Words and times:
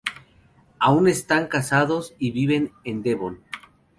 Aún 0.79 1.07
están 1.07 1.45
casados, 1.47 2.15
y 2.17 2.31
viven 2.31 2.71
en 2.83 3.03
Devon. 3.03 3.39